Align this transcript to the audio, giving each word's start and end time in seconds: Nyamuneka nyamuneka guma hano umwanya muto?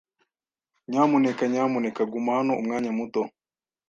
Nyamuneka 0.89 1.43
nyamuneka 1.51 2.01
guma 2.13 2.29
hano 2.37 2.53
umwanya 2.61 2.91
muto? 2.99 3.21